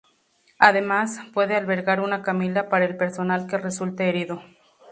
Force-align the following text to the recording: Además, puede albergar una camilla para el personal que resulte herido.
Además, 0.57 1.19
puede 1.31 1.55
albergar 1.55 2.01
una 2.01 2.23
camilla 2.23 2.69
para 2.69 2.85
el 2.85 2.97
personal 2.97 3.45
que 3.45 3.59
resulte 3.59 4.09
herido. 4.09 4.41